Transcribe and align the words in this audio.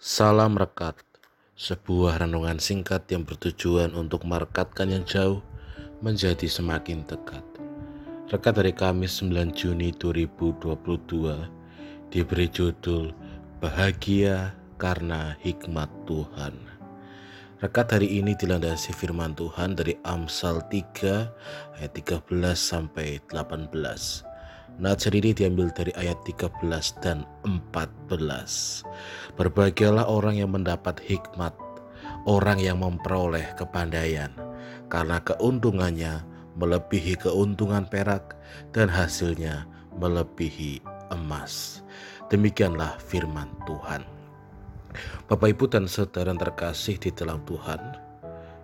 Salam 0.00 0.56
Rekat, 0.56 0.96
sebuah 1.60 2.24
renungan 2.24 2.56
singkat 2.56 3.04
yang 3.12 3.20
bertujuan 3.20 3.92
untuk 3.92 4.24
merekatkan 4.24 4.88
yang 4.88 5.04
jauh 5.04 5.44
menjadi 6.00 6.48
semakin 6.48 7.04
dekat. 7.04 7.44
Rekat 8.32 8.56
dari 8.56 8.72
Kamis 8.72 9.20
9 9.20 9.52
Juni 9.52 9.92
2022 9.92 12.08
diberi 12.08 12.48
judul 12.48 13.12
Bahagia 13.60 14.56
karena 14.80 15.36
Hikmat 15.44 15.92
Tuhan. 16.08 16.56
Rekat 17.60 18.00
hari 18.00 18.24
ini 18.24 18.32
dilandasi 18.32 18.96
firman 18.96 19.36
Tuhan 19.36 19.76
dari 19.76 20.00
Amsal 20.08 20.64
3 20.72 21.76
ayat 21.76 21.92
13 21.92 22.24
sampai 22.56 23.20
18. 23.28 24.29
Nats 24.78 25.08
ini 25.10 25.34
diambil 25.34 25.72
dari 25.74 25.90
ayat 25.98 26.20
13 26.22 26.60
dan 27.02 27.26
14. 27.42 28.86
Berbahagialah 29.34 30.06
orang 30.06 30.38
yang 30.38 30.54
mendapat 30.54 31.02
hikmat, 31.02 31.56
orang 32.28 32.60
yang 32.62 32.78
memperoleh 32.80 33.44
kepandaian, 33.58 34.30
karena 34.86 35.18
keuntungannya 35.24 36.22
melebihi 36.56 37.16
keuntungan 37.18 37.88
perak 37.88 38.36
dan 38.70 38.86
hasilnya 38.86 39.66
melebihi 39.98 40.80
emas. 41.10 41.82
Demikianlah 42.30 42.94
firman 43.02 43.50
Tuhan. 43.66 44.06
Bapak 45.26 45.54
Ibu 45.54 45.70
dan 45.70 45.86
Saudara 45.86 46.34
terkasih 46.34 46.98
di 46.98 47.10
dalam 47.14 47.42
Tuhan, 47.46 47.78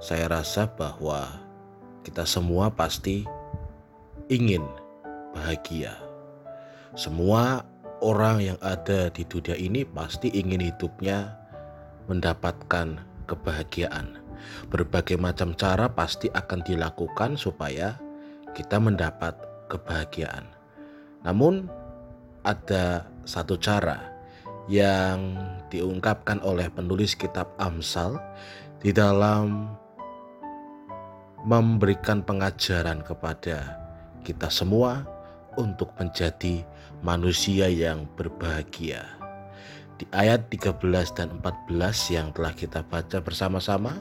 saya 0.00 0.28
rasa 0.28 0.68
bahwa 0.68 1.28
kita 2.04 2.24
semua 2.24 2.72
pasti 2.72 3.24
ingin 4.32 4.64
bahagia. 5.34 5.94
Semua 6.98 7.62
orang 8.02 8.42
yang 8.42 8.58
ada 8.64 9.12
di 9.12 9.22
dunia 9.28 9.54
ini 9.54 9.86
pasti 9.86 10.32
ingin 10.32 10.64
hidupnya 10.64 11.36
mendapatkan 12.10 12.98
kebahagiaan. 13.30 14.18
Berbagai 14.72 15.20
macam 15.20 15.52
cara 15.54 15.92
pasti 15.92 16.26
akan 16.32 16.64
dilakukan 16.64 17.36
supaya 17.36 17.94
kita 18.56 18.82
mendapat 18.82 19.36
kebahagiaan. 19.70 20.48
Namun, 21.22 21.68
ada 22.42 23.06
satu 23.28 23.60
cara 23.60 24.00
yang 24.66 25.36
diungkapkan 25.68 26.40
oleh 26.42 26.66
penulis 26.72 27.14
kitab 27.14 27.52
Amsal 27.60 28.16
di 28.80 28.90
dalam 28.90 29.76
memberikan 31.44 32.24
pengajaran 32.24 33.04
kepada 33.04 33.76
kita 34.24 34.48
semua 34.52 35.19
untuk 35.58 35.90
menjadi 35.98 36.62
manusia 37.00 37.66
yang 37.66 38.06
berbahagia. 38.14 39.06
Di 40.00 40.08
ayat 40.16 40.48
13 40.48 40.80
dan 41.12 41.28
14 41.44 42.14
yang 42.14 42.32
telah 42.32 42.56
kita 42.56 42.80
baca 42.84 43.20
bersama-sama, 43.20 44.00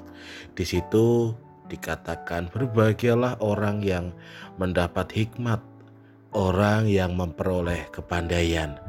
di 0.55 0.63
situ 0.63 1.35
dikatakan 1.67 2.47
berbahagialah 2.49 3.37
orang 3.43 3.83
yang 3.83 4.15
mendapat 4.55 5.11
hikmat, 5.11 5.59
orang 6.31 6.87
yang 6.87 7.19
memperoleh 7.19 7.91
kepandaian, 7.91 8.79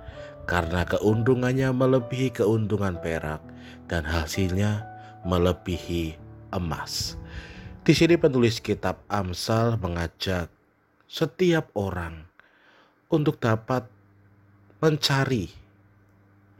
karena 0.46 0.86
keuntungannya 0.86 1.74
melebihi 1.74 2.30
keuntungan 2.30 2.94
perak 3.02 3.42
dan 3.90 4.06
hasilnya 4.06 4.86
melebihi 5.26 6.14
emas. 6.54 7.18
Di 7.82 7.90
sini 7.90 8.14
penulis 8.14 8.62
kitab 8.62 9.02
Amsal 9.10 9.74
mengajak 9.82 10.46
setiap 11.10 11.74
orang 11.74 12.29
untuk 13.10 13.42
dapat 13.42 13.90
mencari 14.78 15.50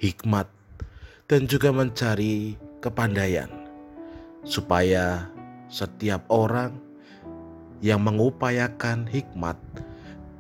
hikmat 0.03 0.51
dan 1.31 1.47
juga 1.47 1.71
mencari 1.71 2.59
kepandaian, 2.83 3.47
supaya 4.43 5.31
setiap 5.71 6.27
orang 6.27 6.75
yang 7.79 8.03
mengupayakan 8.03 9.07
hikmat 9.07 9.55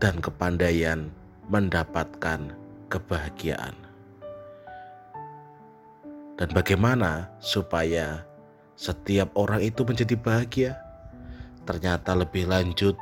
dan 0.02 0.18
kepandaian 0.18 1.08
mendapatkan 1.46 2.52
kebahagiaan. 2.90 3.72
Dan 6.34 6.48
bagaimana 6.50 7.30
supaya 7.38 8.26
setiap 8.74 9.30
orang 9.38 9.62
itu 9.62 9.86
menjadi 9.86 10.16
bahagia? 10.18 10.72
Ternyata 11.68 12.16
lebih 12.16 12.48
lanjut 12.48 12.96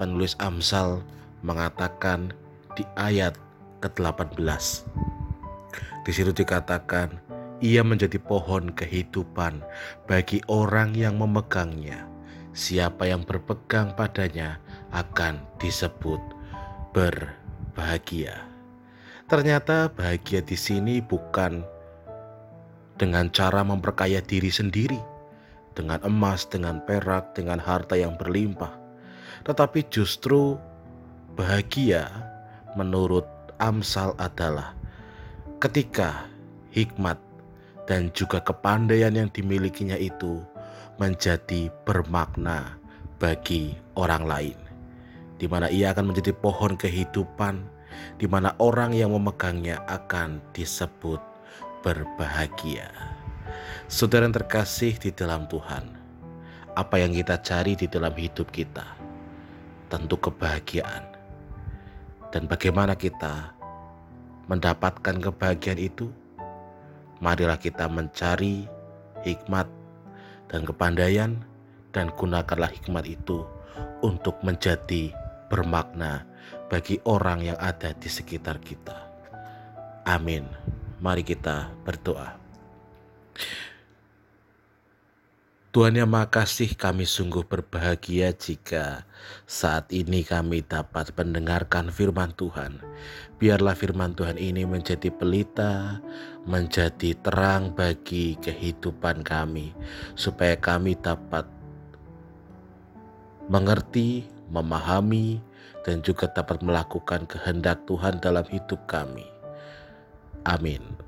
penulis 0.00 0.34
Amsal 0.40 1.04
mengatakan 1.44 2.32
di 2.78 2.86
ayat 2.94 3.34
ke-18. 3.82 4.38
Di 6.06 6.10
situ 6.14 6.30
dikatakan, 6.30 7.18
ia 7.58 7.82
menjadi 7.82 8.22
pohon 8.22 8.70
kehidupan 8.70 9.66
bagi 10.06 10.38
orang 10.46 10.94
yang 10.94 11.18
memegangnya. 11.18 12.06
Siapa 12.54 13.10
yang 13.10 13.26
berpegang 13.26 13.98
padanya 13.98 14.62
akan 14.94 15.42
disebut 15.58 16.22
berbahagia. 16.94 18.46
Ternyata 19.28 19.90
bahagia 19.92 20.40
di 20.40 20.56
sini 20.56 21.02
bukan 21.02 21.60
dengan 22.98 23.30
cara 23.30 23.62
memperkaya 23.62 24.22
diri 24.22 24.48
sendiri, 24.50 24.98
dengan 25.76 26.02
emas, 26.02 26.48
dengan 26.48 26.82
perak, 26.82 27.36
dengan 27.36 27.62
harta 27.62 27.94
yang 27.94 28.18
berlimpah, 28.18 28.74
tetapi 29.46 29.86
justru 29.92 30.58
bahagia 31.38 32.27
menurut 32.78 33.26
Amsal 33.58 34.14
adalah 34.22 34.78
ketika 35.58 36.30
hikmat 36.70 37.18
dan 37.90 38.14
juga 38.14 38.38
kepandaian 38.38 39.10
yang 39.10 39.26
dimilikinya 39.34 39.98
itu 39.98 40.38
menjadi 41.02 41.66
bermakna 41.82 42.78
bagi 43.18 43.74
orang 43.98 44.22
lain, 44.30 44.58
di 45.42 45.50
mana 45.50 45.66
ia 45.66 45.90
akan 45.90 46.14
menjadi 46.14 46.30
pohon 46.38 46.78
kehidupan, 46.78 47.66
di 48.22 48.30
mana 48.30 48.54
orang 48.62 48.94
yang 48.94 49.10
memegangnya 49.10 49.82
akan 49.90 50.38
disebut 50.54 51.18
berbahagia. 51.82 52.94
Saudara 53.90 54.28
yang 54.28 54.36
terkasih 54.38 54.94
di 55.02 55.10
dalam 55.10 55.50
Tuhan, 55.50 55.82
apa 56.78 56.94
yang 57.02 57.10
kita 57.10 57.42
cari 57.42 57.74
di 57.74 57.90
dalam 57.90 58.14
hidup 58.14 58.54
kita? 58.54 58.86
Tentu 59.88 60.20
kebahagiaan 60.20 61.07
dan 62.28 62.44
bagaimana 62.44 62.92
kita 62.96 63.56
mendapatkan 64.48 65.16
kebahagiaan 65.20 65.80
itu? 65.80 66.12
Marilah 67.18 67.58
kita 67.58 67.90
mencari 67.90 68.68
hikmat 69.26 69.66
dan 70.46 70.62
kepandaian 70.62 71.42
dan 71.90 72.12
gunakanlah 72.14 72.70
hikmat 72.70 73.04
itu 73.10 73.42
untuk 74.04 74.38
menjadi 74.46 75.10
bermakna 75.50 76.22
bagi 76.70 77.00
orang 77.08 77.42
yang 77.42 77.58
ada 77.58 77.90
di 77.96 78.06
sekitar 78.06 78.62
kita. 78.62 78.94
Amin. 80.06 80.46
Mari 81.02 81.26
kita 81.26 81.72
berdoa. 81.82 82.36
Tuhan 85.78 85.94
yang 85.94 86.10
makasih 86.10 86.74
kami 86.74 87.06
sungguh 87.06 87.46
berbahagia 87.46 88.34
jika 88.34 89.06
saat 89.46 89.86
ini 89.94 90.26
kami 90.26 90.66
dapat 90.66 91.14
mendengarkan 91.14 91.94
firman 91.94 92.34
Tuhan. 92.34 92.82
Biarlah 93.38 93.78
firman 93.78 94.10
Tuhan 94.10 94.42
ini 94.42 94.66
menjadi 94.66 95.06
pelita, 95.14 96.02
menjadi 96.50 97.14
terang 97.22 97.78
bagi 97.78 98.34
kehidupan 98.42 99.22
kami, 99.22 99.70
supaya 100.18 100.58
kami 100.58 100.98
dapat 100.98 101.46
mengerti, 103.46 104.26
memahami, 104.50 105.38
dan 105.86 106.02
juga 106.02 106.26
dapat 106.26 106.58
melakukan 106.58 107.22
kehendak 107.30 107.86
Tuhan 107.86 108.18
dalam 108.18 108.42
hidup 108.50 108.82
kami. 108.90 109.30
Amin. 110.42 111.07